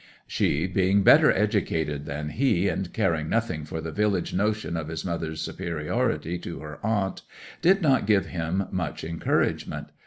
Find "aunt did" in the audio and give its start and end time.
6.83-7.83